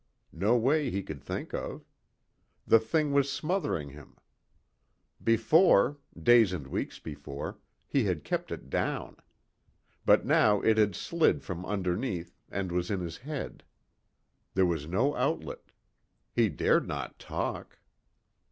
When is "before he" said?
6.97-8.05